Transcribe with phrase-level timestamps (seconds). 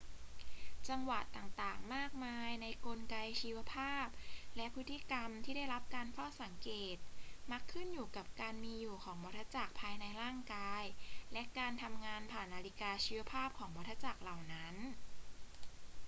[0.89, 4.07] จังหวะต่าง ๆ มากมายในกลไกชีวภาพ
[4.55, 6.95] และพฤติกรรมที่ได้รับการเฝ้าสังเกต
[7.51, 10.83] มักขึ้นอยู่กับการมีอยู่ของวัฏจักรภายในร่างกาย
[11.33, 14.75] และการทำงานผ่านนาฬิกาชีวภาพของวัฏจักรเหล่านั้น